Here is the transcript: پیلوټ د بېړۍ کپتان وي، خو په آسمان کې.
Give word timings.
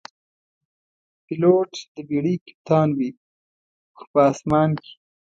پیلوټ 1.25 1.71
د 1.95 1.97
بېړۍ 2.07 2.35
کپتان 2.45 2.89
وي، 2.97 3.09
خو 3.97 4.03
په 4.11 4.19
آسمان 4.31 4.69
کې. 4.83 4.91